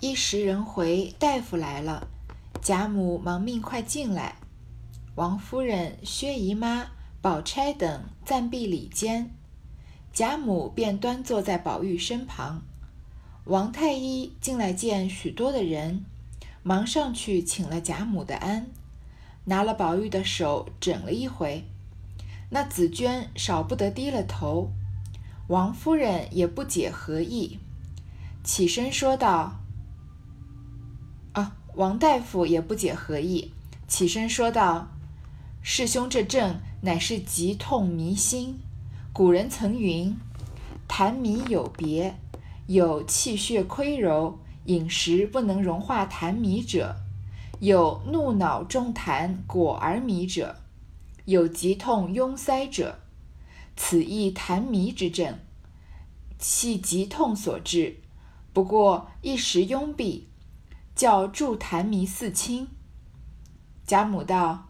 [0.00, 2.06] 一时人回，大夫来了。
[2.62, 4.36] 贾母忙命快进来。
[5.16, 6.90] 王夫人、薛姨妈、
[7.20, 9.34] 宝钗等暂避里间，
[10.12, 12.62] 贾母便端坐在宝玉身旁。
[13.46, 16.04] 王太医进来见许多的人，
[16.62, 18.68] 忙上去请了贾母的安，
[19.46, 21.64] 拿了宝玉的手诊了一回。
[22.50, 24.70] 那紫娟少不得低了头。
[25.48, 27.58] 王夫人也不解何意，
[28.44, 29.56] 起身说道。
[31.78, 33.52] 王大夫也不解何意，
[33.86, 34.88] 起身说道
[35.62, 38.58] ：“师兄这症乃是急痛迷心。
[39.12, 40.18] 古人曾云
[40.90, 42.16] ：‘痰迷有别，
[42.66, 46.96] 有气血亏柔，饮食不能融化痰迷者；
[47.60, 50.56] 有怒脑中痰果而迷者；
[51.26, 52.98] 有急痛壅塞者。
[53.76, 55.38] 此亦痰迷之症，
[56.40, 58.00] 系急痛所致，
[58.52, 60.26] 不过一时壅闭。’”
[60.98, 62.66] 叫助痰迷四清。
[63.86, 64.66] 贾母道：“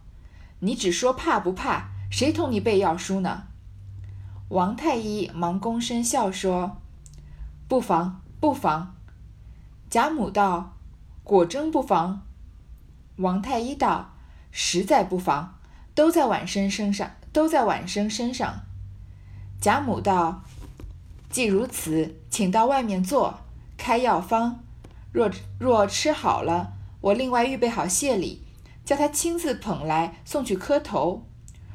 [0.61, 1.89] 你只说怕不怕？
[2.11, 3.44] 谁同你背药书呢？”
[4.50, 6.83] 王太医忙躬身笑说
[7.67, 8.94] ：“不妨，不妨。”
[9.89, 10.77] 贾母道
[11.25, 12.27] ：“果真不妨？”
[13.17, 14.11] 王太医道
[14.52, 15.58] ：“实在不妨，
[15.95, 18.67] 都在晚生身上，都在晚生身上。”
[19.62, 20.42] 贾母道
[21.30, 23.41] ：“既如此，请到外面坐，
[23.78, 24.61] 开药方。”
[25.12, 28.42] 若若吃好了，我另外预备好谢礼，
[28.84, 31.27] 叫他亲自捧来送去磕头。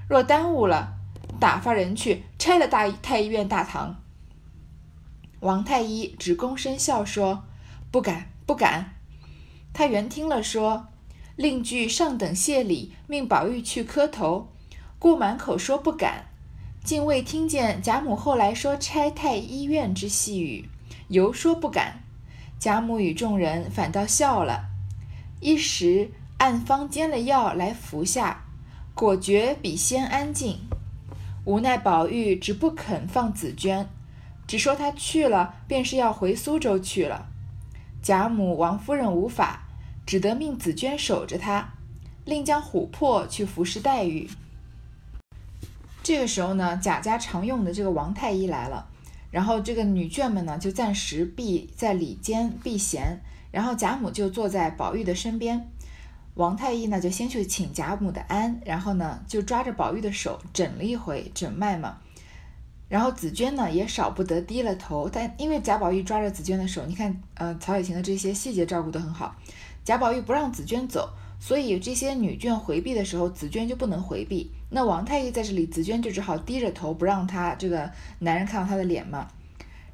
[0.08, 0.96] 若耽误了，
[1.40, 4.02] 打发人去拆了大太医院大堂。
[5.40, 7.46] 王太医只躬身笑说
[7.92, 8.94] ：“不敢，不敢。”
[9.74, 10.88] 他原听了说，
[11.36, 14.54] 另具上等谢礼，命宝玉去磕头，
[15.00, 16.28] 故满口说不敢，
[16.84, 20.70] 竟未听见贾母后来说拆太医院之细语，
[21.08, 22.03] 犹说不敢。
[22.64, 24.70] 贾母与众人反倒笑了，
[25.42, 28.46] 一时按方煎了药来服下，
[28.96, 30.62] 果觉比先安静。
[31.44, 33.90] 无奈宝玉只不肯放紫娟，
[34.48, 37.26] 只说他去了便是要回苏州去了。
[38.02, 39.64] 贾母、王夫人无法，
[40.06, 41.74] 只得命紫娟守着他，
[42.24, 44.30] 另将琥珀去服侍黛玉。
[46.02, 48.88] 这个时候呢，贾家常用的这个王太医来了。
[49.34, 53.18] 然后这个女眷们呢，就暂时避在里间避嫌，
[53.50, 55.72] 然后贾母就坐在宝玉的身边。
[56.36, 61.98] 王太医呢，就先去请贾母的安，然后呢，就抓着宝玉的手诊了一回诊脉嘛。
[62.88, 69.36] 然后紫娟呢，也少不得低了头，但因为贾宝玉抓着紫娟的手，你看，呃，曹雪芹的这些细节照顾得很好。
[69.84, 71.12] 贾宝玉不让紫娟走，
[71.46, 74.50] 所以这些女眷回避的时候，紫娟就不能回避。
[74.70, 79.28] 那王太医在这里，紫娟就只好低着头，不让他这个男人看到她的脸嘛。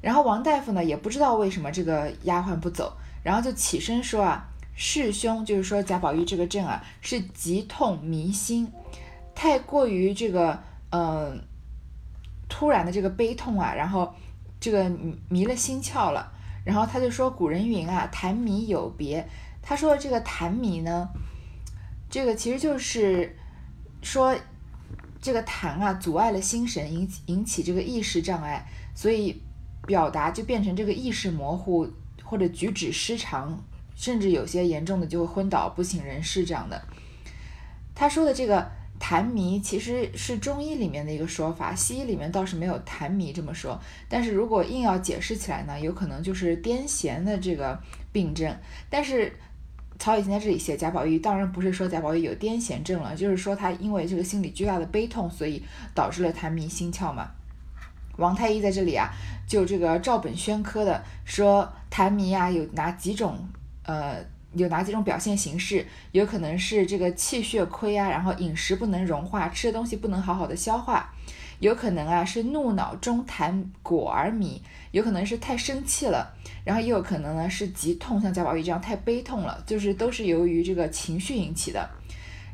[0.00, 8.70] 然后王大夫呢，也不知道为什么这个丫鬟不走，然后就起身说啊，师兄就是说贾宝玉这个症啊，是急痛迷心，
[9.34, 10.56] 太过于这个
[10.90, 11.36] 呃
[12.48, 14.14] 突然的这个悲痛啊，然后
[14.60, 14.88] 这个
[15.28, 16.32] 迷了心窍了。
[16.64, 19.28] 然后他就说古人云啊，痰迷有别。
[19.60, 21.08] 他说这个痰迷呢，
[22.10, 23.34] 这个其实就是
[24.02, 24.36] 说。
[25.22, 29.38] 这个痰啊，阻碍了心神，引起引起这个意识障碍，所以
[29.86, 31.86] 表达就变成这个意识模糊，
[32.24, 33.62] 或者举止失常，
[33.94, 36.82] 甚至有些严重的就会昏倒不省人事这样的。
[37.94, 38.66] 他说的这个
[38.98, 43.78] 痰迷其实是中医里面的一个说法，西医里面倒是没有痰迷这么说。
[44.08, 47.78] 但是如果硬要解释起来呢，有可能就是癫痫的这个
[48.10, 48.56] 病症，
[48.88, 49.30] 但是。
[50.00, 55.62] 曹雪芹在这里写贾宝玉，当然不是说贾宝玉有癫痫症了，就是说他因为这个心里巨大的悲痛，所以
[55.94, 57.28] 导致了痰迷心窍嘛。
[58.16, 59.10] 王太医在这里啊，
[59.46, 63.38] 就这个照本宣科的说痰迷啊有哪几种，
[63.84, 64.16] 呃，
[64.54, 65.86] 有哪几种表现形式？
[66.12, 71.12] 有可能是这个气血亏啊，然后饮食不能融化，吃的东西不能好好的消化。
[71.58, 74.62] 有可能啊是怒脑中痰果而迷，
[74.92, 76.34] 有可能是太生气了，
[76.64, 81.88] 然后也有可能呢是急痛，像贾宝玉这样太悲痛了，就是都是由于这个情绪引起的。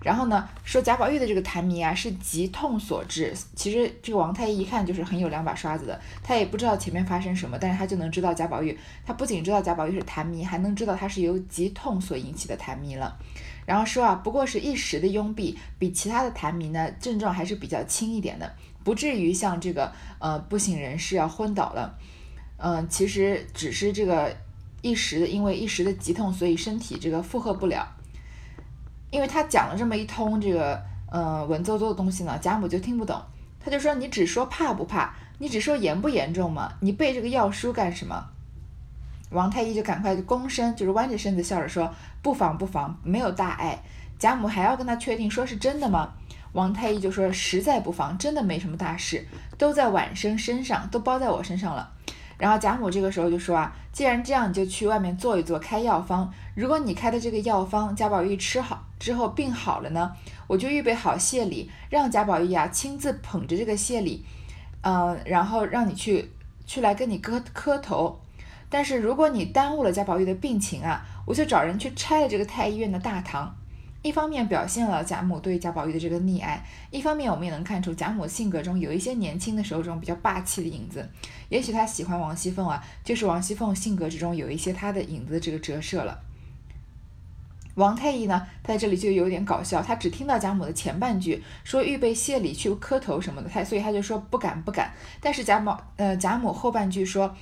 [0.02, 13.18] 然后呢说贾宝玉的这个痰迷啊是急痛所致，其实这个王太医一看就是很有两把刷子的，他也不知道前面发生什么，但是他就能知道贾宝玉，他不仅知道贾宝玉是痰迷，还能知道他是由急痛所引起的痰迷了。
[13.64, 18.54] 然后说啊不过是一时的壅闭，比其他的痰迷呢症状还是比较轻一点的。
[18.84, 21.98] 不至于像这个呃不省人事要昏倒了，
[22.58, 24.34] 嗯，其实只是这个
[24.82, 27.86] 一时的，因为一时的急痛，所以身体这个负荷不了。
[29.10, 33.20] 因为他讲了这么一通这个呃文绉绉的东西呢，贾母就听不懂，
[33.60, 38.30] 他就说你只说怕不怕，你只说严不严重嘛，你背这个药书干什么？
[39.30, 41.92] 王太医就赶快躬身，就是弯着身子笑着说
[42.22, 43.82] ：“不妨不妨，没有大碍。”
[44.18, 46.12] 贾母还要跟他确定，说是真的吗？
[46.52, 49.26] 王太医就说：“实在不妨，真的没什么大事，
[49.58, 51.92] 都在晚生身上，都包在我身上了。”
[52.38, 56.32] 然后贾母这个时候就说：“啊，既然这样，你就去外面坐一坐，开药方。
[56.54, 60.12] 如果你开的这个药方，贾宝玉吃好之后病好了呢，
[60.46, 64.24] 我就预备好谢礼，让贾宝玉啊亲自捧着这个谢礼，
[64.82, 66.30] 嗯，然后让你去
[66.66, 68.20] 去来跟你磕磕头。”
[68.68, 73.56] 但是如果你耽误了贾宝玉的病情啊，我就找人去拆了这个太医院的大堂。
[74.06, 81.08] 一方面表现了贾母对贾宝玉的这个溺爱，一方面我们也能看出贾母性格中有一些年轻的时候这种比较霸气的影子。
[81.48, 86.20] 也许她喜欢王熙凤啊，就是王熙凤性格之中有一些她的影子这个折射了。
[87.74, 94.92] 王太医呢，在这里就有点搞笑，他只听到贾母的前半句说预备谢礼去磕头什么的，他所以他就说不敢不敢。
[95.20, 97.34] 但是贾母呃贾母后半句说。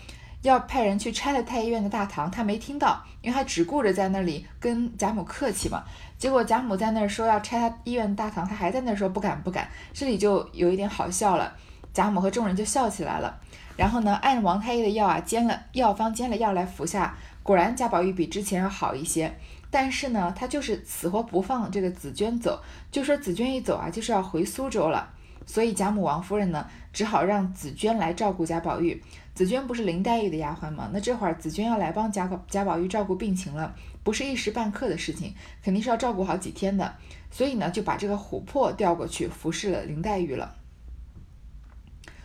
[0.45, 5.83] 要派人去拆了太医院的大堂，他没听到，因为他只顾着在那里跟贾母客气嘛。
[6.17, 11.55] 结果贾母在那儿说要拆他医院大堂，他还在那儿说不敢不敢，这里就有一点好笑了。
[11.93, 13.39] 贾母和众人就笑起来了。
[13.77, 19.33] 然后呢，按王太医的药啊，煎了药方煎了药来服下，果然贾宝玉比之前要好一些。
[19.71, 22.61] 但是呢，他就是死活不放这个紫娟走，
[22.93, 25.11] 就说紫娟一走啊，就是要回苏州了。
[25.47, 29.03] 所以贾母王夫人呢，只好让紫娟来照顾贾宝玉。
[29.35, 30.89] 紫娟不是林黛玉的丫鬟吗？
[30.93, 36.97] 那这会儿紫娟要来帮贾宝贾宝玉照顾病情了，不是一时半刻的事情，肯定是要照顾好几天的。
[37.33, 40.57] 所以呢，就把这个琥珀调过去服侍了林黛玉了。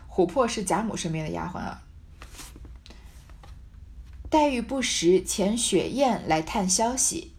[0.08, 1.82] 琥珀是贾母身边的丫鬟啊。
[4.30, 7.34] 黛玉不时遣雪雁来探消息，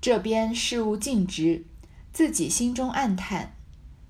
[0.00, 1.66] 这边事务尽职，
[2.12, 3.54] 自己心中暗叹。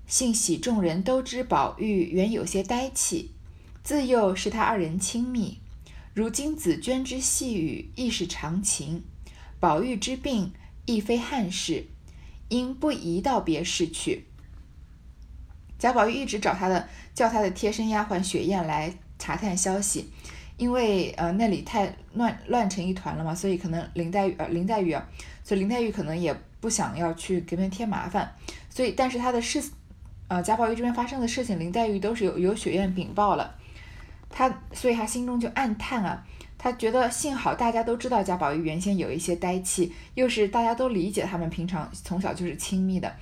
[0.07, 3.33] 幸喜众人都知宝玉原有些呆气，
[3.83, 5.59] 自幼是他二人亲密。
[6.13, 9.03] 如今紫娟之细语亦是常情，
[9.63, 10.51] 宝玉之病
[10.85, 11.85] 亦非憾事，
[12.49, 14.25] 应不宜到别室去。
[15.79, 20.09] 贾宝玉一直找他的叫他的贴身丫鬟雪雁来查探消息，
[20.57, 25.07] 因为呃那里太乱乱成一团了嘛，所以可能林黛玉呃林黛玉啊，
[25.45, 28.35] 所以林黛玉可能也不想要去给别人添麻烦，
[28.69, 29.63] 所以但是他的事。
[30.27, 33.55] 呃，贾宝玉这边发生的事情，林黛玉都是有有雪雁禀报了，
[34.29, 36.25] 他所以他心中就暗叹啊，
[36.63, 43.13] 他觉得幸好大家都知道贾宝玉原先有一些呆气，又是大家都理解他们平常从小就是亲密的，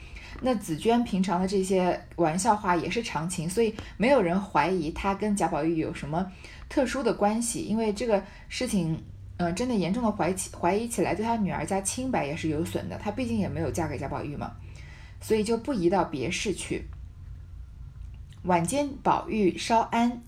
[0.42, 6.32] 那紫娟平常的这些玩笑话也是常情，所以没有人怀疑他跟贾宝玉有什么
[6.70, 9.04] 特殊的关系，因为这个事情，
[9.38, 14.52] 嗯，真的严重的怀起怀疑起来，对他女儿家清白也是有损的，她毕竟也没有嫁给贾宝玉嘛。
[15.20, 16.86] 所以就不移到别室去。
[18.44, 20.22] 晚间，宝玉稍安，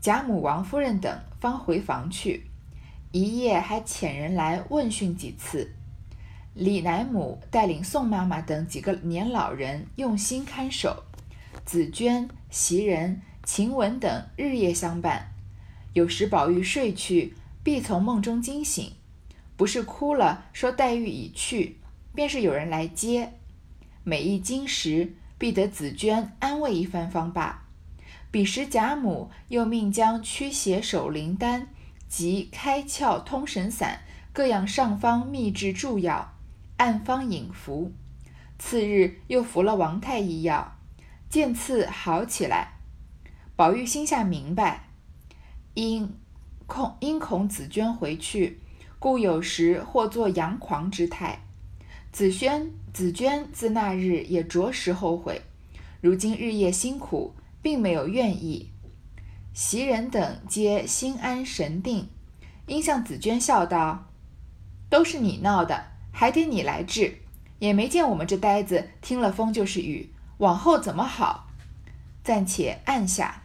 [0.00, 2.42] 贾母、王夫人等方回房去。
[3.14, 5.70] 一夜还遣人来问讯几次。
[6.52, 11.04] 李奶母带领宋妈妈等几个年老人用心看守，
[11.64, 15.30] 紫娟、袭人、晴雯等日夜相伴。
[15.92, 18.90] 有时宝玉睡去，必从梦中惊醒，
[19.56, 21.76] 不是哭了，说黛玉已去，
[22.16, 23.34] 便是有人来接。
[24.02, 27.68] 每一惊时，必得紫娟安慰一番方罢。
[28.32, 31.68] 彼时贾母又命将驱邪守灵丹
[32.08, 34.00] 及开窍通神散
[34.32, 36.34] 各样上方秘制助药，
[36.76, 37.92] 暗方饮服。
[38.58, 40.76] 次日又服了王太医药，
[41.28, 42.74] 渐次好起来。
[43.56, 44.88] 宝玉心下明白，
[45.74, 46.14] 因
[46.66, 48.60] 恐因恐紫娟回去，
[48.98, 51.40] 故有时或作佯狂之态。
[52.10, 55.42] 紫萱、紫娟自那日也着实后悔，
[56.00, 58.70] 如今日夜辛苦，并没有怨意。
[59.54, 62.08] 袭人等皆心安神定，
[62.66, 64.06] 因向紫娟笑道
[64.90, 67.18] ：“都是你闹的，还得你来治，
[67.60, 71.46] 也没见我们这呆子听了风就是雨，往后怎么好？”
[72.24, 73.42] 暂且按下。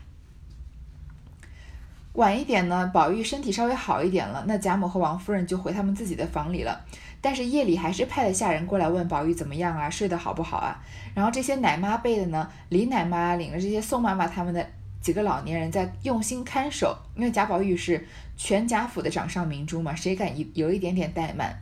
[2.13, 6.82] 晚一点呢，宝玉身体稍微好一点了，那贾母和王夫人就回他们自己的房里了。
[7.22, 10.84] 但是夜里还是派了下人过来问宝玉怎么样啊，睡得好不好啊？
[11.13, 14.68] 然后这些奶妈辈的呢，李奶妈领着这些宋妈妈他们的
[15.01, 21.62] 几个老年人在用心看守，因为贾宝玉是全贾府的掌上明珠嘛，谁敢有有一点点怠慢？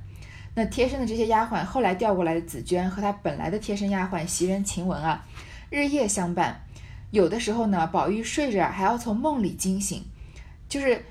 [0.56, 5.26] 那贴身的这些丫鬟，后来调过来的紫娟和她本来的贴身丫鬟袭人、晴雯啊，
[5.70, 6.64] 日夜相伴。
[7.12, 10.04] 有的时候呢，宝玉睡着还要从梦里惊醒，
[10.68, 11.06] 就是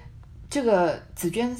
[0.50, 1.56] 这个紫娟。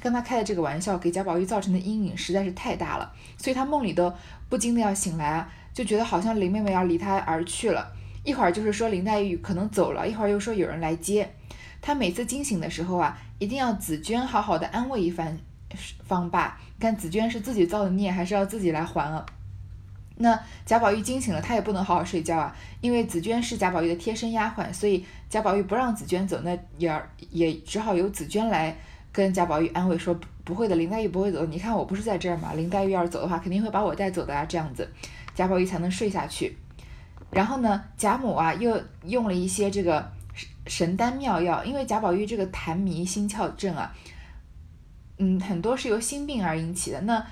[0.00, 4.12] 跟他开的这个玩笑，给贾宝玉造成的阴影实在是太大了，所以他梦里都
[4.48, 7.92] 不禁的要醒来啊，就觉得好像林妹妹要离他而去了。
[8.24, 11.30] 一会儿就是说林黛玉可能走了，一会儿又说有人来接
[11.80, 15.38] 他每次惊醒的时候啊，一定要紫娟好好的安慰一番
[16.02, 16.58] 方罢。
[16.80, 19.24] 看紫娟是自己造的孽，还是要自己来还啊？
[20.16, 28.76] 那贾宝玉惊醒了，他也不能好好睡觉啊，因为紫娟是贾宝玉的贴身丫鬟，所以贾宝玉不让紫娟走，那也也只好由紫娟来
[29.12, 31.44] 跟贾宝玉安慰说：“不会的，林黛玉不会走。
[31.46, 32.52] 你看我不是在这儿吗？
[32.54, 34.88] 林黛玉要是走的话，肯定会把我带走的啊。”这样子，
[35.34, 36.56] 贾宝玉才能睡下去。
[37.34, 40.12] 然后呢，贾母啊又用了一些这个
[40.66, 43.94] 神丹妙药，因为贾宝玉这个痰迷心窍症啊，
[45.18, 47.00] 嗯，很多是由心病而引起的。
[47.02, 47.26] 那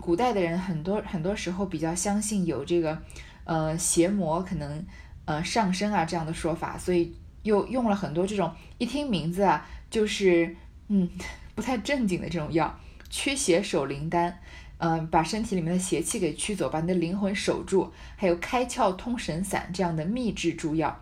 [0.00, 2.98] 古代的人很多很多时候比较相信有这个，
[3.44, 4.84] 呃，邪魔可能
[5.26, 10.56] 呃上身啊这样的说法，所以又用了很多这种一听名字啊就是
[10.88, 11.08] 嗯
[11.54, 12.78] 不太正经的这种药，
[13.10, 14.38] 驱邪守灵丹，
[14.84, 21.00] 嗯，把身体里面的邪气给驱走，把你的灵魂守住，还有开窍通神散这样的秘制诸药，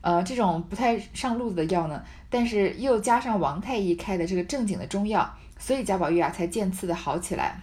[0.00, 7.60] 呃，这种不太上路子的药呢，但是又加上王太医开的这个正经的中药，所以贾宝玉啊才渐次的好起来。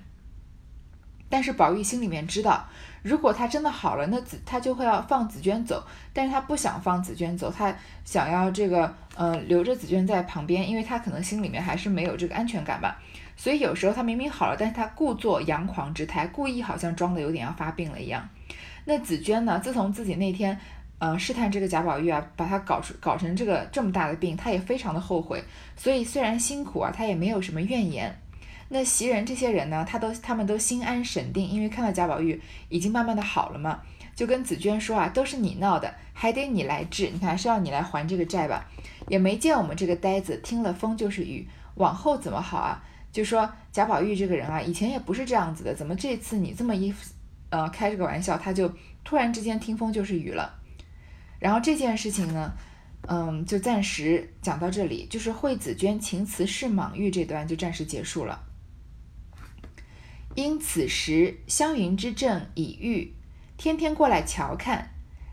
[1.28, 2.70] 但是宝玉心里面知道，
[3.02, 5.84] 如果他真的好了，那紫他就会要放紫娟走。
[6.14, 13.02] 但是他不想放紫娟走，他想要这个，呃，留着紫娟在旁边，因为他可能心里面还是没有这个安全感吧。
[13.38, 18.28] 所以有时候他明明好了，但是他故作阳狂之态，故意好像装的有点要发病了一样。
[18.84, 20.60] 那紫娟呢，自从自己那天，
[20.98, 25.44] 呃，试探这个贾宝玉啊，把他搞出搞成这个这么大的病，他也非常的后悔。
[25.76, 28.20] 所以虽然辛苦啊，他也没有什么怨言。
[28.70, 33.80] 那袭人这些人呢，他都他们都心安神定，因为看到贾宝玉已经慢慢的好了嘛，
[34.16, 38.66] 就跟紫娟说啊，都是你闹的，还得你来治，你看是要你来还这个债吧，
[39.08, 42.84] 也没见我们这个呆子听了风就是雨，往后怎么好啊？
[43.18, 46.94] 就说贾宝玉这个人啊，以前也不是这样子的，怎么这次你这么一
[47.50, 48.72] 呃开这个玩笑，他就
[49.04, 50.60] 突然之间听风就是雨了？
[51.40, 52.54] 然后这件事情呢，
[53.08, 58.44] 嗯，就暂时讲到这里，就是惠子娟情辞是莽玉这段就暂时结束了。
[60.36, 63.16] 因此时湘云之症已愈，
[63.58, 64.92] 天天过来瞧看，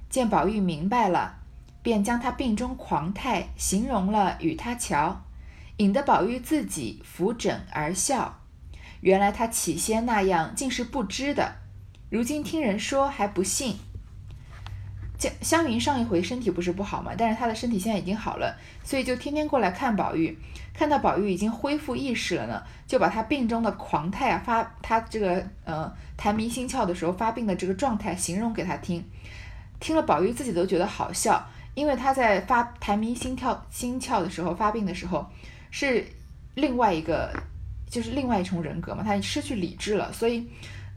[0.09, 1.41] 见宝玉明白了，
[1.83, 5.24] 便将他病中狂态形容了与他瞧，
[5.79, 8.41] 引得宝玉自己扶枕而笑。
[9.01, 11.57] 原来他起先那样竟是不知的，
[12.11, 13.77] 如今听人说还不信。
[15.19, 20.37] 湘湘云上一回身体不是不好嘛，但是他的身体现在已经好了，所以就天天过来看宝玉。
[20.75, 29.03] 看到宝玉已经恢复意识了呢，就把他病中的狂态啊发他这个呃痰迷心窍的时候发病的这个状态形容给他听，
[29.79, 35.25] 听了宝玉自己都觉得好笑，因为他在发痰迷心跳心窍的时候发病的时候
[35.77, 36.07] 是
[36.55, 37.33] 另外一个
[37.91, 40.47] 就是另外一重人格嘛，他失去理智了，所以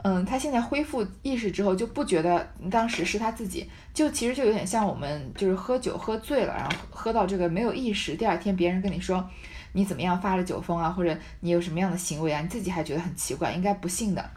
[0.04, 9.28] 嗯他现在恢复意识之后就不觉得当时是他自己，就其实就有点像我们就是喝酒喝醉了，然后喝到这个没有意识，第二天别人跟你说。
[9.72, 10.88] 你怎么样发了酒疯啊？
[10.88, 12.40] 或者你有什么样的行为啊？
[12.40, 14.30] 你自己还觉得很奇怪，应该不信的。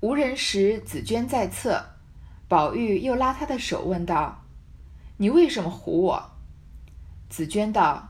[0.00, 1.84] 无人时，紫娟在侧，
[2.48, 4.42] 宝玉又拉她的手问道
[5.18, 6.30] ：“你为什么唬我？”
[7.28, 8.08] 紫娟道：“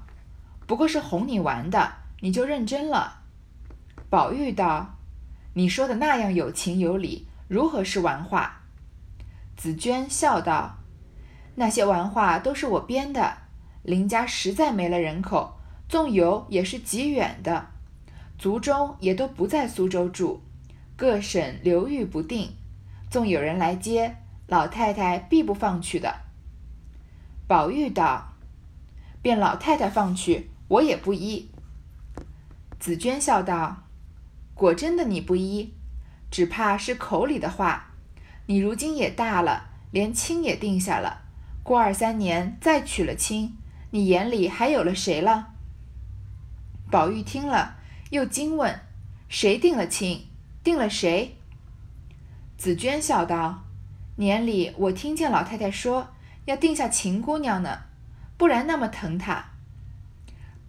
[0.73, 3.25] 不过是哄你玩的，你就认真了。”
[4.09, 4.97] 宝玉道
[5.53, 8.63] ：“你说的那样有情有理，如何是玩话？”
[9.55, 10.79] 紫娟笑道
[11.57, 13.37] ：“那些玩话都是我编的。”
[13.85, 15.59] 林家实在没了人口，
[15.91, 17.67] 纵有也是极远的，
[18.39, 20.41] 族中也都不在苏州住，
[20.97, 22.57] 各省流域不定，
[23.11, 26.15] 纵有人来接，老太太必不放去的。
[27.47, 28.33] 宝玉道
[29.21, 31.51] ：“便老太太放去，我也不依。”
[32.81, 33.85] 紫娟笑道
[34.55, 35.75] ：“果真的你不依，
[36.31, 37.91] 只怕是口里的话。
[38.47, 41.23] 你如今也大了，连亲也定下了，
[41.63, 43.57] 过二三年再娶了亲。”
[43.95, 45.49] 你眼里还有了谁了？
[46.91, 47.77] 宝玉听了，
[48.09, 48.81] 又惊问
[49.29, 50.27] ：“谁定了亲？
[50.65, 51.37] 定了谁？”
[52.57, 53.65] 紫娟笑道
[54.17, 56.09] ：“年里我听见老太太说
[56.47, 57.81] 要定下秦姑娘呢，
[58.39, 59.52] 不然那么疼她。”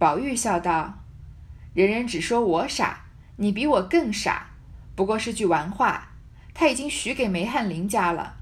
[0.04, 0.98] 宝玉笑道
[1.72, 3.06] ：“人人只说我傻，
[3.36, 4.48] 你比我更傻，
[4.94, 6.08] 不过是句玩话。
[6.52, 8.34] 他已经许给梅翰林家了，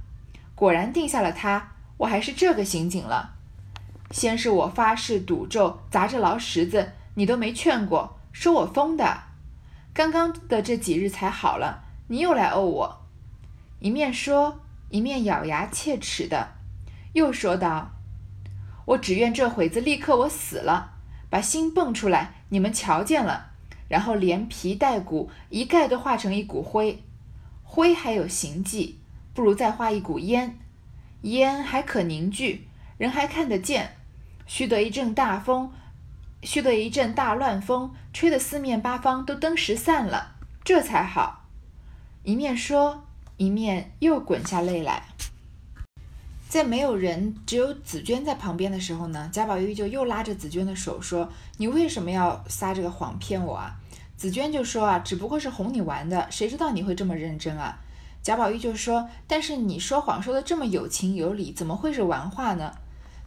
[0.56, 3.36] 果然定下了他，我还是这个刑警了。”
[4.10, 9.22] 先是我发誓赌咒砸着牢石子，你都没劝过，说我疯的。
[9.94, 13.06] 刚刚的这几日才好了，你又来怄我，
[13.78, 16.54] 一面说一面咬牙切齿的，
[17.12, 17.92] 又说道
[18.86, 20.91] ：“我只愿这会子立刻我死了，
[21.32, 23.52] 把心蹦出来，你们瞧见了，
[23.88, 27.02] 然后连皮带骨一概都化成一股灰，
[27.62, 28.98] 灰还有形迹，
[29.32, 30.58] 不如再化一股烟，
[31.22, 33.96] 烟还可凝聚，人还看得见。”
[34.44, 35.72] 须得一阵大风，
[36.42, 41.46] 须得一阵大乱风，吹得四面八方都灯时散了，这才好。
[42.24, 43.04] 一面说，
[43.38, 45.04] 一面又滚下泪来。
[46.52, 53.74] 在没有人，只有紫娟在旁边的时候呢，贾宝玉就又拉着紫娟的手说：“你为什么要撒这个谎骗我啊？”
[54.18, 57.78] 紫娟就说：“啊，只不过是哄你玩的，谁知道你会这么认真啊？”
[58.22, 62.74] 贾宝玉就说：“但是你说谎说的这么有情有理，怎么会是玩话呢？”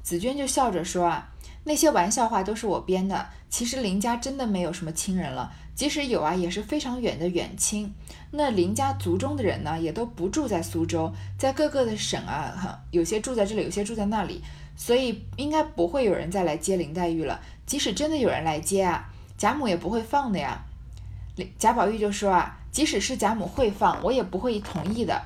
[0.03, 1.29] 紫娟就笑着说：“啊，
[1.65, 3.27] 那些玩笑话都是我编的。
[3.49, 7.93] 其实林家真的没有什么亲人了，即使有啊，也是非常远的远亲。
[8.31, 14.41] 那林家族中的人呢，也都不住在苏州，在各个的省啊，有些住在这里，有些住在那里，
[14.75, 17.39] 所以应该不会有人再来接林黛玉了。
[17.65, 20.65] 即使真的有人来接啊，贾母也不会放的呀。”
[21.59, 25.21] 贾宝玉就说：“啊。”即使是贾母会放，我也不会同意的。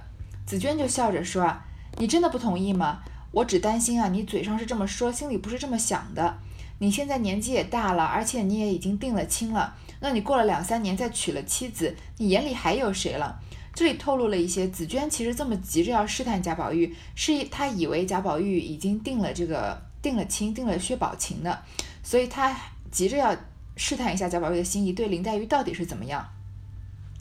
[0.45, 1.65] 紫娟就笑着说：“啊，
[1.97, 2.99] 你真的不同意吗？
[3.31, 6.37] 我只担心啊，你嘴上是这么说，心里不是这么想的。
[6.79, 9.75] 你现在年纪也大了，而且你也已经定了亲了。
[9.99, 13.39] 那你过了两三年再娶了妻子，你眼里还有谁了？”
[13.71, 21.61] 这里透露了一些，紫娟其实这么急着要试探贾宝玉，是她以为贾宝玉已经定了这个定了亲，定了薛宝琴的，
[22.03, 22.57] 所以她
[22.91, 23.35] 急着要
[23.77, 26.27] 试探一下贾宝玉的心意，对林黛玉到底是怎么样。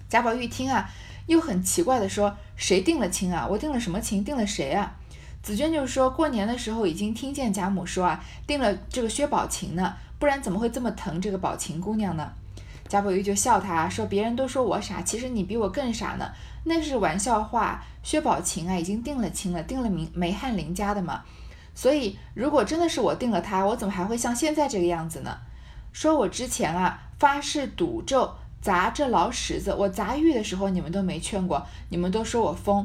[0.09, 0.91] 贾宝玉听啊，
[1.27, 3.47] 又很奇怪的说：“谁定了亲啊？
[3.47, 4.25] 我定了什么亲？
[4.25, 4.97] 定了谁啊？”
[5.43, 12.33] 紫娟就说：“过年的时候已经听见贾母说啊，定了这个薛宝琴呢，不然怎么会这么疼这个宝琴姑娘呢？”
[12.89, 16.31] 贾宝玉就笑他说：“别人都说我傻，其实你比我更傻呢。
[16.65, 17.83] 那是玩笑话。
[18.03, 21.23] 薛宝琴啊，已经定了亲了，定了名梅翰林家的嘛。
[21.75, 25.39] 所以如果真的是我定了他，我怎么还会像现在这个样子呢？
[25.93, 32.85] 说我之前啊发誓赌咒。”砸这老石子，我砸玉的时候你们都没劝过，你们都说我疯。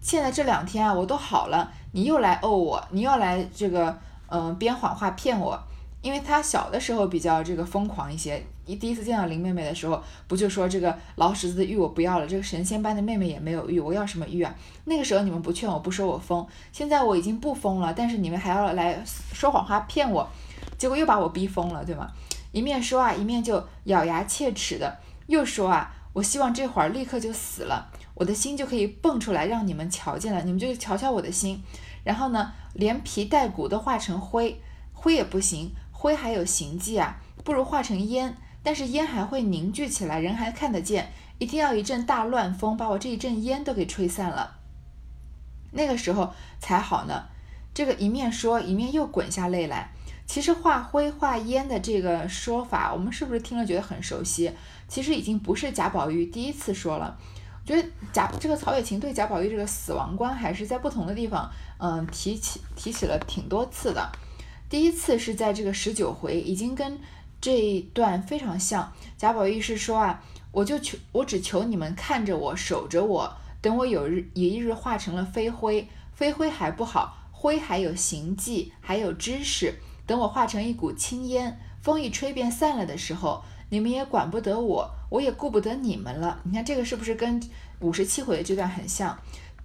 [0.00, 5.60] 现在这两天啊，我都好了，你又来怄我，你又来这个嗯编谎话骗我。
[6.02, 14.54] 因为他小的时候比较这个疯狂一些，一第一次见到林妹妹的时候，不就说这个老石子的玉我不要了，这个神仙般的妹妹也没有玉，我要什么玉啊？
[14.86, 20.26] 那个时候你们不劝我，不说我疯，现在我已经不疯了，但是你们还要来说谎话骗我，
[20.78, 22.10] 结果又把我逼疯了，对吗？
[22.52, 24.96] 一面说啊，一面就咬牙切齿的。
[25.26, 27.86] 又说啊，我希望这会儿立刻就死了，
[28.20, 31.62] 我的心就可以蹦出来让你们瞧见了，你们就瞧瞧我的心。
[32.04, 34.60] 然后呢，连皮带骨都化成灰，
[34.92, 38.36] 灰也不行，灰还有形迹啊，不如化成烟。
[38.62, 41.10] 但是烟还会凝聚起来，人还看得见。
[41.38, 44.58] 一定要一阵大乱风，把我这一阵烟都给吹散了，
[45.72, 47.24] 那个时候才好呢。
[47.72, 49.92] 这个一面说，一面又滚下泪来。
[50.26, 54.52] 其实化灰化烟的这个说法，我们是不是听了觉得很熟悉？
[54.88, 57.18] 其实已经不是贾宝玉第一次说了。
[57.70, 64.10] 我觉得贾这个曹雪芹对贾宝玉这个死亡观，还是在不同的地方，嗯，提起提起了挺多次的。
[64.68, 66.98] 第一次是在这个十九回，已经跟
[67.40, 68.92] 这一段非常像。
[69.16, 79.76] 贾宝玉是说啊，我就求我只求你们看着我，守着我，等我有日有一日化成了飞灰，飞灰还不好，灰还有形迹，还有知识。
[80.06, 86.38] 等我化成一股青烟，风一吹便散了的时候，你们也管不得我，我也顾不得你们了。
[86.44, 87.40] 你看这个是不是跟
[87.80, 89.18] 五十七回的这段很像？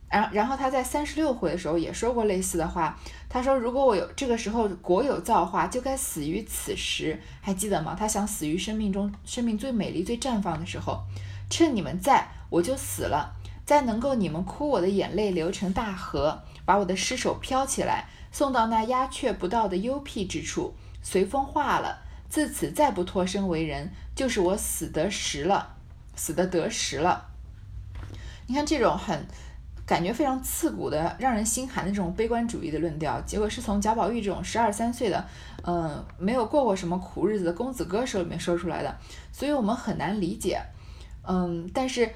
[0.07, 2.97] 然然后他在三十六回的时候也说过类似的话。
[3.27, 7.19] 他说：“如果我有这个时候国有造化，就该死于此时。
[7.41, 7.95] 还记得吗？
[7.99, 11.01] 他想死于生命中生命最美丽、最绽放的时候。
[11.49, 22.04] 趁你们在，我就死了，在能够你们哭我的眼泪流成大河，把我的尸首飘起来。”送到那鸦雀不到的幽僻之处，随风化了。
[22.35, 25.77] 自此再不脱身为人，就是我死得实了，
[26.17, 27.25] 死得得实了。
[28.45, 29.25] 你看这种很
[29.85, 35.25] 感觉非常刺骨的、让人心寒的这种悲观主义的论调，结果是从贾宝玉这种十二三岁的，
[35.63, 38.93] 嗯，没有过过什么苦日子的公子哥手里面说出来的，
[39.31, 40.61] 所以我们很难理解。
[41.25, 42.11] 嗯，但是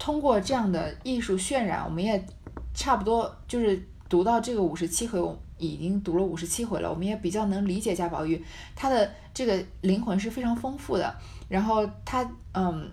[0.00, 2.26] 通过这样的艺术渲染，我们也
[2.74, 3.88] 差不多就是。
[4.08, 5.34] 读到这个五十七回，我
[5.68, 8.42] 已经读了五十七回了，我们也比较能理解贾宝玉，
[8.74, 11.14] 他的这个灵魂是非常丰富的。
[11.48, 12.90] 然后他，嗯，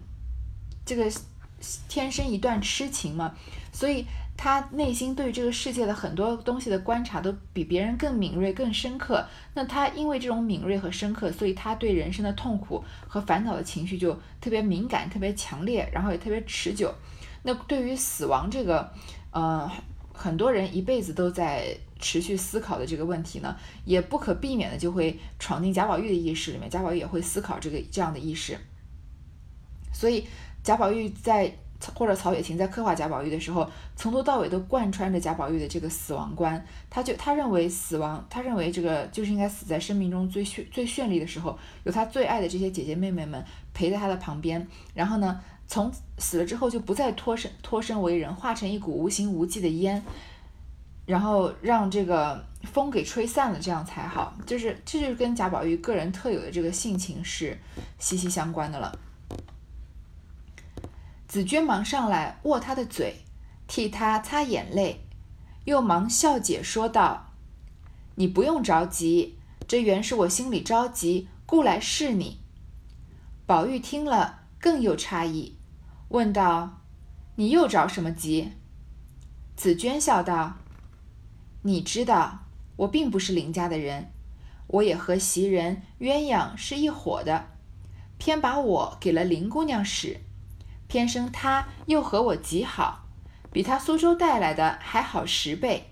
[0.86, 1.12] 这个
[1.88, 3.34] 天生一段痴情嘛，
[3.72, 4.06] 所以
[4.38, 9.26] 他内心对这个世界的很多东西的观察都比别人更敏锐、更深刻。
[9.54, 16.94] 那他因为这种敏锐和深刻，所以他对人生的痛苦和烦恼的情绪就特别敏感、特别强烈，然后也特别持久。
[17.44, 18.92] 那对于死亡这个，
[19.32, 19.70] 呃。
[20.12, 28.58] 很多人一辈子都在持续思考的这个问题呢，也不可避免的就会闯进贾宝玉的意识里面，贾宝玉也会思考这个这样的意识。
[29.94, 30.26] 所以
[30.64, 31.54] 贾宝玉在
[31.96, 36.66] 或者曹雪芹在刻画贾宝玉的时候，从头到尾都贯穿着贾宝玉的这个死亡观。
[36.90, 44.68] 他就他认为死亡，他认为这个就是应该死在生命中最绚最绚丽的时候，有他最爱的这些姐姐妹妹们陪在他的旁边。
[44.94, 50.04] 然后呢，从死了之后就不再脱身脱身为人，化成一股无形无迹的烟，
[51.10, 54.38] 然后让这个风给吹散了，这样才好。
[54.46, 57.58] 就是这就是跟贾宝玉个人特有的这个性情是
[57.98, 58.96] 息息相关的了。
[61.28, 63.24] 紫娟忙上来握他的嘴，
[63.68, 65.04] 替他擦眼泪，
[65.66, 67.34] 又忙笑解说道
[68.14, 72.38] ：“你不用着急，这原是我心里着急，故来试你。”
[73.48, 75.58] 宝玉听了更有诧异，
[76.10, 76.84] 问道
[77.38, 78.52] ：“你又着什么急？”
[79.58, 80.58] 紫娟笑道
[81.64, 82.46] ：“你知道，
[82.78, 84.12] 我并不是林家的人，
[84.68, 87.48] 我也和袭人、鸳鸯是一伙的，
[88.18, 90.22] 偏把我给了林姑娘使。”
[90.88, 93.06] 偏生她又和我极好，
[93.52, 95.92] 比他苏州带来的还好十倍。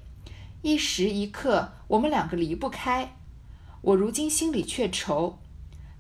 [0.64, 3.16] 一时一刻，我们两个离不开。
[3.82, 5.38] 我如今心里却愁，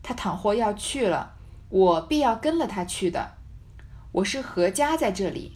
[0.02, 1.36] 他倘或要去了，
[1.70, 3.36] 我必要跟了他去的。
[4.14, 5.56] 我是何家在这里，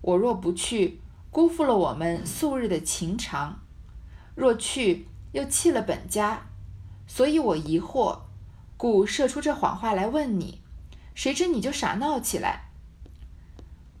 [0.00, 1.00] 我若不去，
[1.38, 3.60] 辜负了我们素日的情长；
[4.34, 6.48] 若去，又弃了本家。
[7.06, 8.22] 所以我疑惑，
[8.76, 10.60] 故设出这谎话来问你。
[11.14, 12.72] 谁知你就傻闹起来。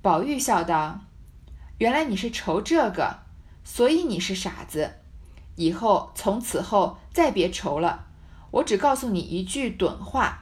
[0.02, 1.02] 宝玉笑道
[1.78, 3.20] ：“原来你是愁这个，
[3.62, 4.94] 所以你是傻子。
[5.54, 8.06] 以后从此后再别愁了。
[8.50, 10.40] 我只告诉你一句短话：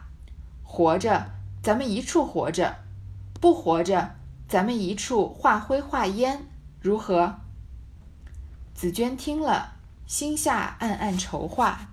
[0.63, 1.27] 活着，
[1.63, 2.77] 咱们一处活着；
[3.39, 4.15] 不活着，
[4.49, 6.47] 咱们一处化灰化烟，
[6.87, 7.41] 如何？”
[8.73, 9.75] 紫娟听了，
[10.07, 11.91] 心下暗暗筹划。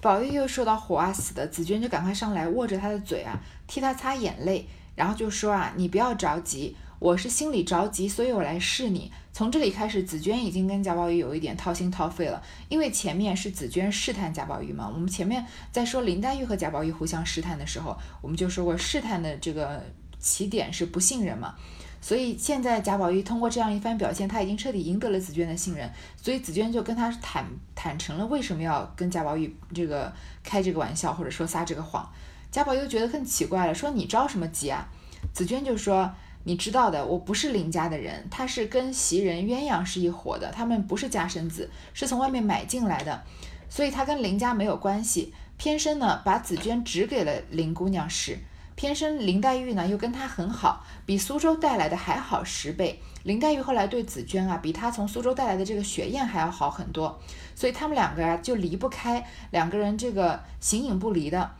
[0.00, 1.46] 宝玉又受到火啊，死的。
[1.48, 4.68] 紫娟就赶快上来握着他的嘴啊，替他擦眼泪。
[4.94, 9.10] 然后就说啊，你不要着急，我是心里着急，所以我来试你。
[9.32, 14.88] 从这里开始，紫娟已经跟贾宝玉有一点掏心掏肺了，因为前面是紫娟试探贾宝玉嘛。
[14.92, 19.82] 我们前面在说林黛玉和贾宝玉互相试探的时候，我们就说过试探的这个
[20.18, 21.54] 起点是不信任嘛。
[22.02, 30.12] 所以现在贾宝玉通过这样一番表现，他已经彻底赢得了紫娟的信任，所以紫娟就跟他坦坦诚了为什么要跟贾宝玉这个
[30.42, 32.06] 开这个玩笑，或者说撒这个谎。
[32.50, 34.86] 贾宝玉觉得更奇怪了，说你着什么急啊？
[35.32, 36.12] 紫娟就说
[36.44, 43.22] ：“你知道的，我不是林家的人，他是跟袭人、鸳鸯是一伙的，他们不是家生子，是从外面买进来的，
[43.68, 45.32] 所以他跟林家没有关系。
[45.56, 48.36] 偏生呢，把紫娟指给了林姑娘使，
[48.82, 53.00] 偏生林黛玉呢又跟他很好，比苏州带来的还好十倍。
[53.22, 57.16] 林黛玉后来对紫娟啊，比她从苏州带来的这个雪雁还要好很多，
[57.54, 61.52] 所以他们两个啊就离不开，两个人这个形影不离的。”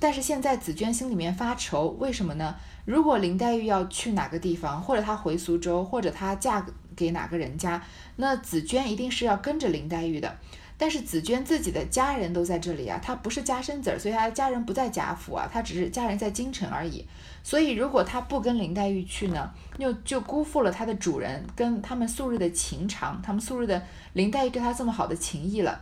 [0.00, 2.56] 但是现在紫娟心里面发愁，为什么呢？
[2.84, 7.80] 如果林黛玉要去哪个地方，或者她回苏州，或者她嫁给哪个人家，
[8.16, 10.36] 那紫娟一定是要跟着林黛玉的。
[10.80, 17.06] 但是紫娟自己的家人都在这里啊，她不是家生子儿，所以她的家人不在贾府啊，她只是家人在京城而已。
[17.42, 23.82] 所以如果她不跟林黛玉去呢，又就辜负了她的主人跟他们素日的情长，他们素日的
[24.14, 25.78] 林黛玉对她这么好的情谊了。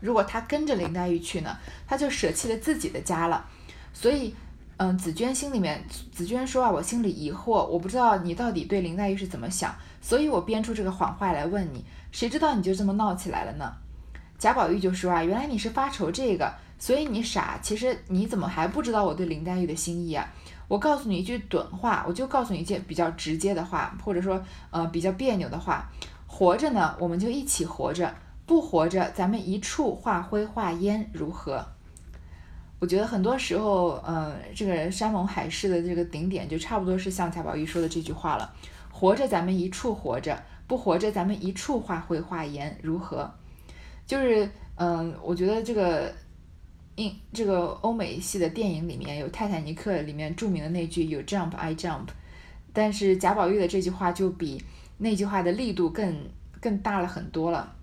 [0.00, 3.48] 如果他跟着林黛玉去呢，他就舍弃了自己的家了。
[3.92, 4.34] 所以，
[4.78, 11.84] 嗯，紫娟心里面，紫娟说啊，我心里疑惑，我不知道你到底对林黛玉是怎么想，所以我编出这个谎话来问你。
[12.10, 13.72] 谁知道你就这么闹起来了呢？
[14.42, 17.60] 贾宝玉就说啊，原来你是发愁这个，所以你傻。
[17.62, 20.28] 其实你怎么还不知道我对林黛玉的心意啊？
[20.66, 25.88] 我告诉你一句短话，我就告诉你一件比较直接的话，或者说，呃，比较别扭的话。
[26.26, 28.12] 活着呢，我们就一起活着。
[28.44, 31.64] 不活着，咱们一处化灰化烟如何？
[32.80, 38.52] 我觉得很多时候，呃，这个山盟海誓的这个顶点，就差不多是像贾宝玉说的这句话了。
[38.90, 40.34] 活着，咱们一处活着；
[40.66, 43.32] 不活着，咱们一处化灰化烟如何？
[44.06, 46.12] 就是，嗯，我觉得这个
[46.96, 52.08] 英这个欧美系的电影里面有《泰坦尼克》里面著名的那句有 jump, I jump”，
[52.72, 54.62] 但是贾宝玉的这句话就比
[54.98, 56.28] 那句话的力度更
[56.60, 57.74] 更大了很多了。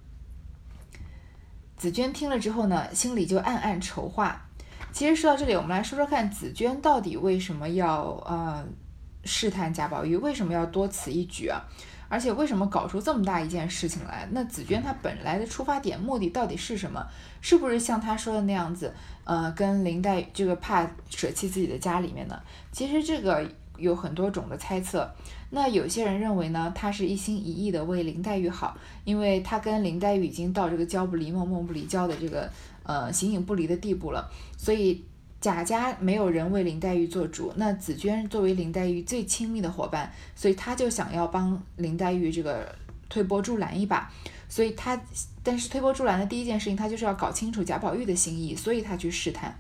[1.76, 4.46] 紫娟听了之后呢，心里就暗暗筹划。
[4.92, 8.66] 其实说到这里，我们来说说看，紫娟到底为什么要呃
[9.24, 11.62] 试探贾宝玉，为什么要多此一举啊？
[12.10, 14.28] 而且为什么搞出这么大一件事情来？
[14.32, 17.02] 那紫娟她本来的出发点目的到底是什么？
[17.40, 18.94] 是不是像她说的那样子，
[19.24, 22.38] 呃，跟林黛这个怕舍弃自己的家里面呢？
[22.74, 23.48] 其实这个。
[23.80, 25.10] 有很多种的猜测，
[25.52, 32.52] 那有些人认为呢，她是一心一意的为林黛玉好，因为她跟林黛玉已经到这个交不离梦，梦不离交的这个
[32.84, 35.02] 呃形影不离的地步了，所以
[35.42, 42.76] 贾家没有人为林黛玉做主，那紫娟作为林黛玉最亲密的伙伴，所以她就想要帮林黛玉这个
[43.08, 44.12] 推波助澜一把。
[44.50, 45.00] 所以她，
[45.42, 49.58] 但是推波助澜的第一件事情，她就是要搞清楚贾宝玉的心意，所以她去试探。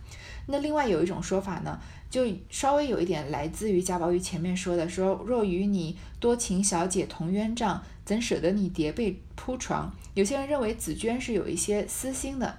[0.47, 9.93] 那另外有一种说法呢，就稍微有一点来自于贾宝玉前面说的，说若与你多情小姐同鸳帐，怎舍得你叠被铺床？
[10.15, 12.57] 有些人认为紫娟是有一些私心的。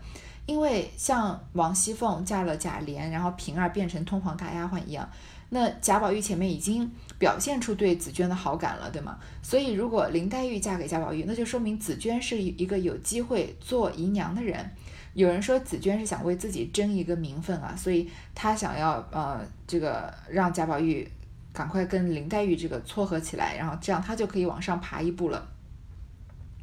[0.50, 5.08] 因为像王熙凤嫁了贾琏，然后平儿变成通房大丫鬟一样，
[5.50, 9.16] 那贾宝玉前面已经表现出对紫娟的好感了，对吗？
[9.42, 14.68] 所以如果林黛玉嫁给贾宝玉，那就说明紫娟是一个有机会做姨娘的人。
[15.14, 21.08] 有人说紫娟是想为自己争一个名分啊，所以她想要呃这个让贾宝玉
[21.52, 25.46] 赶快跟林黛玉这个撮合起来，然后这样她就可以往上爬一步了。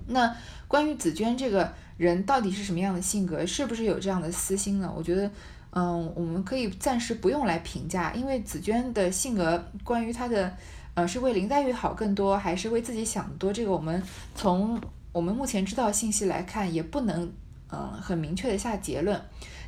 [0.08, 0.36] 那
[0.68, 1.74] 关于紫娟这个。
[1.98, 3.46] 人到底是什么样的性格？
[3.46, 4.94] 是不是有这样的私心呢？
[4.96, 5.30] 我觉得，
[5.72, 10.56] 嗯，我们可以暂时不用来评价，因为紫娟的性格，关于她的，
[10.94, 13.52] 呃，是为林黛玉好更多，还是为自己想多？
[13.52, 14.02] 这个我们
[14.36, 14.80] 从
[15.12, 17.32] 我们目前知道信息来看，也不能，
[17.72, 19.20] 嗯，很明确的下结论。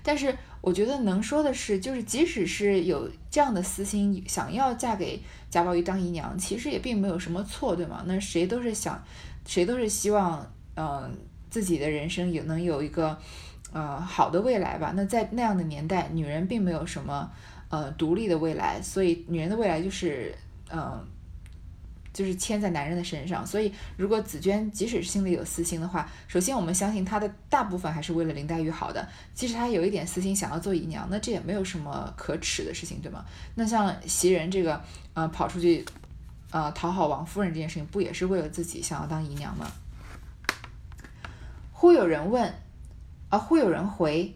[0.03, 8.03] 但是我觉得能说的是，就是即使是有这样的私心，想要嫁给贾宝玉当姨娘，其实也并没有什么错，对吗？
[8.05, 9.03] 那谁都是想，
[9.47, 11.11] 谁都是希望，嗯。
[11.49, 13.17] 自己的人生也能有一个，
[13.71, 14.93] 呃，好的未来吧。
[14.95, 17.29] 那在那样的年代，女人并没有什么，
[17.69, 20.35] 呃，独立的未来，所以女人的未来就是，
[20.71, 21.05] 嗯，
[22.13, 23.45] 就是牵在男人的身上。
[23.45, 29.07] 所以，如果紫娟即使心里有私心的话，首先我们相信她的大部分还是为了林黛玉好的。
[29.33, 33.23] 即使她有一点私心，想要做姨娘，那这也没有什么可耻的事情，对吗？
[33.55, 34.81] 那像袭人这个，
[35.13, 35.85] 呃，跑出去，
[36.51, 39.71] 呃，讨好王夫人这件事情，不也是为了自己想要当姨娘吗？
[41.81, 42.53] 忽有人问，
[43.29, 44.35] 啊，忽有人回，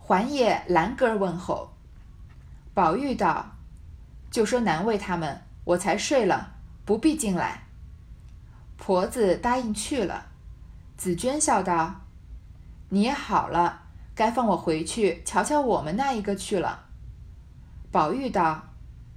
[0.00, 1.72] 还也兰哥问候。
[2.74, 3.52] 宝玉道
[4.32, 7.62] ：“就说难为他们，我才睡了，不必进来。”
[8.76, 10.26] 婆子答应去了。
[10.96, 12.00] 紫娟笑道
[12.90, 16.86] ：“你也好了，该放我回去瞧瞧我们那一个去了。”
[17.92, 18.60] 宝玉道：“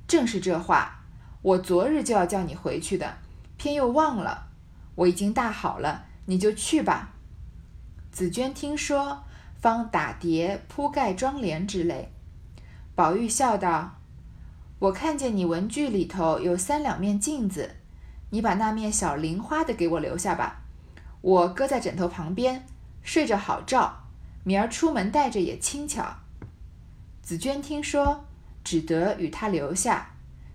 [0.08, 1.00] 正是这话，
[1.42, 3.18] 我昨日就要叫你回去的，
[3.58, 4.50] 偏又忘了。
[4.94, 7.14] 我已经大好了，你就去吧。”
[8.16, 9.26] 紫娟听说，
[9.60, 12.14] 方打叠铺盖装帘之类。
[12.96, 13.98] 宝玉笑道
[14.80, 17.76] ：“我看见你文具里头有三两面镜子，
[18.30, 20.62] 你把那面小菱花的给我留下吧，
[21.20, 22.66] 我搁在枕头旁边，
[23.04, 24.04] 睡着好照。
[24.46, 26.20] 明儿出门带着也轻巧。”
[27.22, 28.24] 紫娟听说，
[28.64, 30.12] 只得与他留下，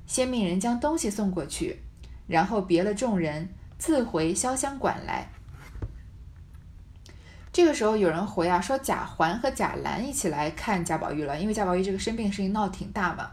[0.07, 1.83] 先命人将东西送过去，
[2.27, 5.29] 然后别了众人，自回潇湘馆来。
[7.53, 13.29] 这个时候有人回啊，说贾环和贾兰一起来看贾宝玉了，因为贾宝玉这个生病的事情闹挺大嘛。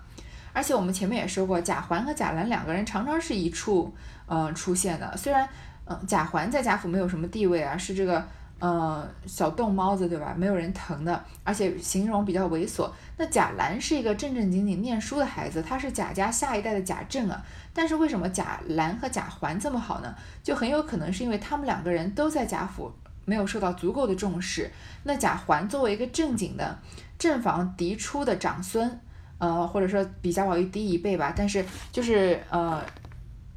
[0.53, 3.93] 而且我们前面也说过，贾环和贾兰两个人常常是一处
[4.25, 5.15] 嗯出现的。
[5.15, 5.47] 虽然
[5.85, 8.27] 嗯贾环在贾府没有什么地位啊，是这个
[8.59, 10.33] 嗯小逗猫子对吧？
[10.35, 12.89] 没有人疼的，而且形容比较猥琐。
[13.17, 17.39] 那贾兰是一个正正经经念书的孩子，他是贾家下一代的贾政啊。
[17.71, 20.15] 但是为什么贾兰和贾环这么好呢？
[20.41, 22.91] 就很有可能是因为他们两个人都在贾府。
[23.27, 24.71] 没有受到足够的重视。
[25.03, 26.79] 那贾环作为一个正经的
[27.19, 28.99] 正房嫡出的长孙，
[29.37, 32.81] 呃，或者说比贾宝玉低一辈吧，但是就是呃，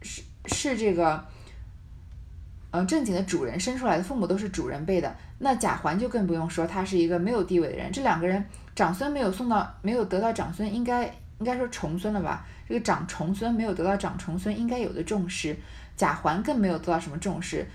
[0.03, 1.25] 是是这个，
[2.73, 5.15] 呃，正经的主人生出来的，父母都是主人辈的。
[5.39, 7.93] 那贾环就更不用说，他是一个没有地位的人。
[7.93, 11.05] 这两个人长孙没有送到，没有得到长孙应该
[11.39, 12.45] 应该说重孙了吧？
[12.69, 15.57] 这个长重孙没有得到长重孙应该有的重视，
[16.01, 17.67] 贾环更没有得到什么重视。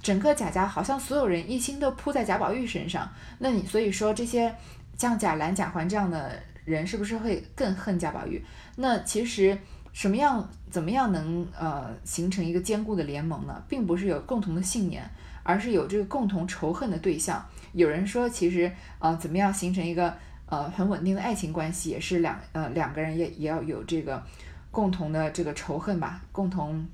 [0.00, 3.10] 整个贾家好像所有人一心都扑在贾宝玉身上，
[3.40, 4.54] 那你所以说这些
[4.96, 8.40] 像贾兰、贾环这样的人，是不是会更恨贾宝玉？
[8.76, 9.58] 那其实
[9.92, 13.60] 什么样、怎么样能呃形成一个坚固的联盟呢？
[13.68, 15.02] 并不是有共同的信念，
[15.42, 17.44] 而是有这个共同仇恨的对象。
[17.72, 20.14] 有人说，其实呃怎么样形成一个
[20.46, 24.22] 呃很稳定的爱情关系，也是两呃两个人也也要有这个
[24.70, 26.86] 共同的这个仇恨吧，共同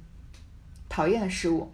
[0.90, 1.72] 讨厌的事物。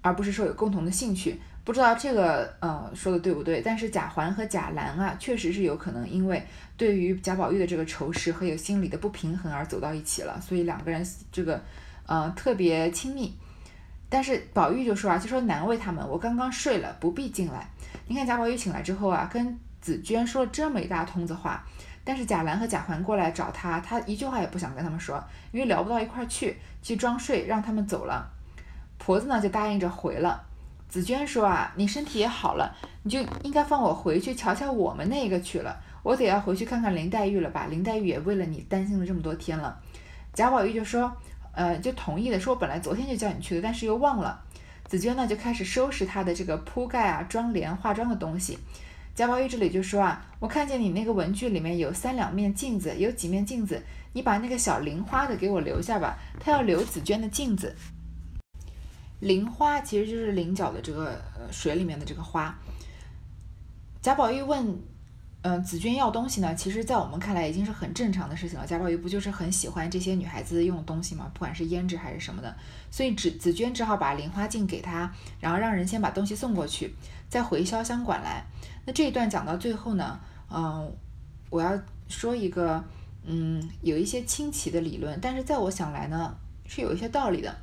[0.00, 3.60] 而不是说有共同的兴趣，不知道这个呃说的对不对？
[3.60, 6.40] 但是贾环和贾兰啊，确实是有可能因为
[6.76, 11.60] 对于贾宝玉的这个仇视和有心理的不平衡而走到一起了，所以两个人这个
[12.06, 13.36] 呃特别亲密。
[14.08, 17.68] 但是宝玉就说啊，就说难为他们，我刚刚睡了，不必进来。
[18.06, 21.66] 你看贾宝玉醒来之后啊，跟紫娟说了这么一大通子话，
[22.08, 28.26] 但是贾兰和贾环过来找他，他一句话也不想跟他们说，因为聊不到一块儿去，去装睡，让他们走了。
[28.96, 30.42] 婆子呢就答应着回了。
[30.88, 35.78] 紫娟说啊，你身体也好了，你就应该放我回去瞧瞧我们那个去了。
[36.02, 37.66] 我得要回去看看林黛玉了吧？
[37.68, 39.78] 林黛玉也为了你担心了这么多天了。
[40.32, 41.14] 贾宝玉就说，
[41.52, 44.42] 呃，就同意了，说我本来昨天就叫你去的，但是又忘了。
[44.86, 48.58] 紫娟呢就开始收拾她的这个铺盖啊、妆帘、化妆的东西。
[49.18, 56.16] 贾宝玉这里就说啊，我看见你那个文具里面有三两面镜子，有几面镜子，你把那个小菱花的给我留下吧。
[56.38, 57.74] 他要留紫鹃的镜子。
[59.18, 62.56] 菱花其实就是菱角的这个水里面的这个花。
[64.00, 64.80] 贾宝玉问，
[65.42, 66.52] 嗯，紫娟要东西呢？
[66.54, 68.66] 其实，在我们看来已经是很正常的事情了。
[68.66, 71.30] 贾宝玉不就是很喜欢这些女孩子用的东西吗？
[71.32, 72.56] 不管是胭脂还是什么的，
[72.90, 76.92] 所以紫紫娟只好把菱花镜给他，然后让人先把东西送过去，
[77.28, 78.44] 再回潇湘馆来。
[78.84, 80.18] 那这一段讲到最后呢，
[80.50, 80.92] 嗯，
[81.50, 82.84] 我要说一个，
[83.24, 87.56] 嗯，有一些清奇的理论，但是在我想来呢，是有一些道理的，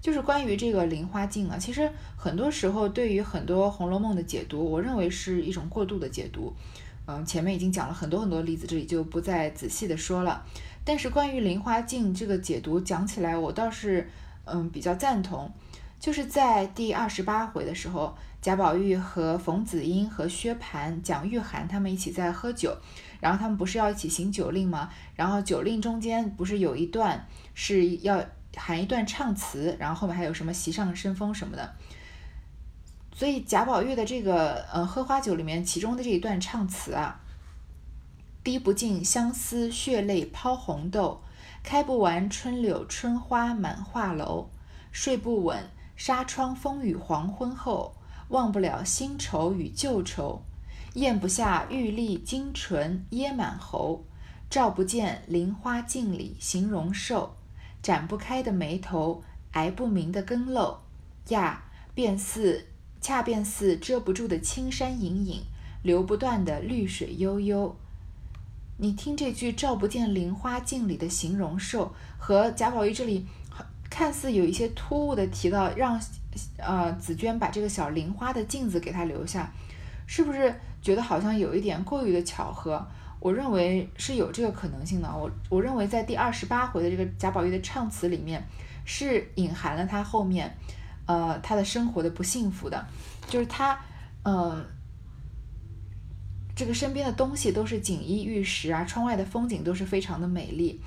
[0.00, 6.52] 就是关于这个菱花镜啊，其实很多时候对于很多《红楼梦》的解读，我认为是一种过度的解读，
[7.10, 10.44] 嗯，前面已经讲了很多很多例子，这里就不再仔细的说了。
[10.84, 14.08] 但是关于菱花镜这个解读讲起来，我倒是
[14.44, 15.50] 嗯比较赞同，
[15.98, 18.16] 就是在第二十八回的时候。
[18.42, 22.74] 贾宝玉和冯子英和薛蟠、蒋玉菡他们一起在喝酒，
[23.20, 24.88] 然后他们不是要一起行酒令吗？
[25.14, 28.24] 然后酒令中间不是有一段是要
[28.56, 31.70] 喊一段唱词，然后后面还有什么席上生风什么的。
[33.20, 37.20] 所以贾宝玉的这个呃喝花酒里面，其中的这一段唱词啊，
[38.42, 41.20] 滴不尽相思血泪抛红豆，
[41.62, 44.48] 开不完春柳春花满画楼，
[44.90, 47.94] 睡不稳纱窗风雨黄昏后。
[48.30, 50.40] 忘不了新愁与旧愁，
[50.94, 54.06] 咽不下玉粒金唇噎满喉，
[54.48, 57.36] 照不见菱花镜里形容瘦，
[57.82, 60.78] 展不开的眉头，挨不明的更漏，
[61.28, 62.68] 呀，便似
[63.00, 65.42] 恰便似遮不住的青山隐隐，
[65.82, 67.76] 流不断的绿水悠悠。
[68.76, 73.26] 你听这句“照不见菱花镜里的形容瘦”和贾宝玉这里
[73.88, 76.00] 看似有一些突兀的提到让。
[76.58, 79.52] 呃，紫娟把这个小菱花的镜子给他留下，
[80.06, 82.86] 是不是觉得好像有一点过于的巧合？
[83.18, 85.12] 我认为是有这个可能性的。
[85.12, 88.40] 我我认为在第二十八回的这个贾宝玉的唱词里面，
[88.84, 90.56] 是隐含了他后面，
[91.10, 92.86] 呃，他的生活的不幸福的，
[93.26, 93.76] 就是他，
[94.22, 94.64] 嗯，
[96.54, 100.80] 这个身边的东西都是锦衣玉食啊，窗外的风景都是非常的美丽，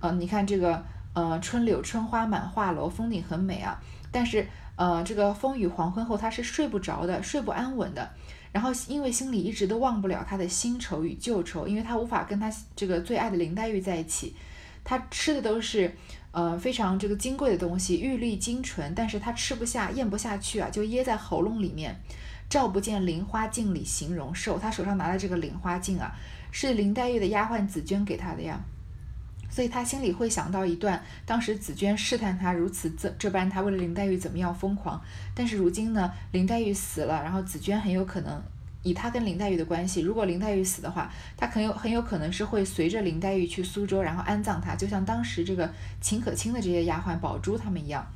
[0.00, 3.80] 嗯，你看这个，呃，春柳春花满画楼，风景很美啊，
[4.10, 4.46] 但是。
[4.74, 8.10] 呃，这个风雨黄昏后，他是睡不着的，睡不安稳的。
[8.52, 14.34] 然后因为心里一直都忘不了他的新愁与旧愁，因为他无法跟他这个最爱的林黛玉在一起。
[14.82, 15.94] 他吃的都是
[16.32, 21.96] 呃非常这个金贵的东西，玉粒金纯，但是他吃不下，咽不下去啊，就噎在喉咙里面。
[22.50, 26.14] 照不见菱花镜里形容瘦，他手上拿的这个菱花镜啊，
[26.50, 28.60] 是林黛玉的丫鬟紫娟给他的呀。
[29.48, 35.00] 所以他心里会想到一段，当时紫娟试探他如此这这般，他为了林黛玉怎么样疯狂。
[35.34, 38.42] 但是如今呢，林黛玉死了，然后紫娟很有可能
[38.82, 48.06] 以他跟林黛玉的关系，如果林黛玉死的话，他很有很有可能是会随着林黛玉去苏州，然后安葬她，就像当时这个秦可卿的这些丫鬟宝珠他们一样。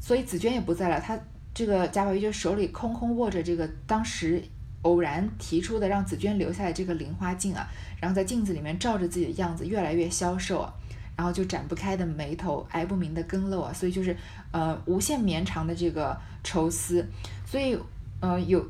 [0.00, 1.18] 所以紫娟也不在了，他
[1.54, 4.42] 这个贾宝玉就手里空空握着这个当时。
[4.82, 7.68] 偶然提出的让紫娟留下的这个菱花镜啊，
[8.00, 10.72] 然后在镜子里面照着自己的样子越来越消瘦啊，
[11.16, 14.16] 然后就展不开的眉头，挨不明的更漏啊，所以就是
[14.52, 17.04] 呃无限绵长的这个愁思，
[17.44, 17.76] 所以
[18.20, 18.64] 呃有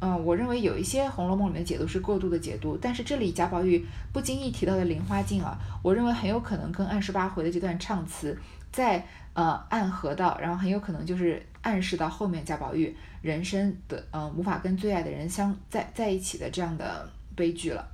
[0.00, 8.38] 嗯我认为有一些《红楼梦》里面解读是过度的解读，但是这里贾宝玉不经意提到的菱花镜啊，我认为很有可能跟二十八回的这段唱词
[8.72, 12.96] 在呃暗合到，然后很有可能就是暗示到后面贾宝玉。
[13.22, 17.86] 人生的嗯无法跟最爱的人相在在一起的这样的悲剧了，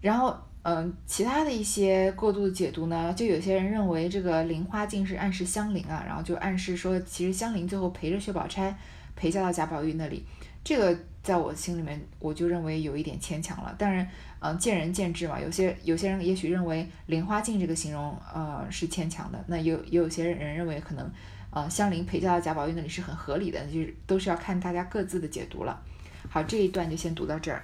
[0.00, 8.74] 然后嗯其他的一些过度的解读呢，就有些人认为这个菱花镜是暗示香菱啊，然后就暗示说其实香菱最后陪着薛宝钗
[9.16, 10.24] 陪嫁到贾宝玉那里，
[10.62, 13.74] 这个在我心里面我就认为有一点牵强了。
[13.76, 21.10] 当然嗯见仁见智嘛，有些有些人也许认为菱花镜这个形容呃是牵强的，那有也有些人认为可能。
[21.48, 25.80] 呃，香菱陪嫁到贾宝玉那里是很合理的，就是都是要看大家各自的解读了。
[26.28, 27.62] 好，这一段就先读到这儿。